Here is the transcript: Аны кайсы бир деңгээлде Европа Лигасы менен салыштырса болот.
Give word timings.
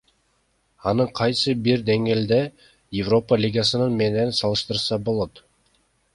Аны 0.91 1.05
кайсы 1.19 1.53
бир 1.67 1.83
деңгээлде 1.89 2.39
Европа 3.03 3.41
Лигасы 3.43 3.87
менен 4.01 4.35
салыштырса 4.41 5.01
болот. 5.11 5.45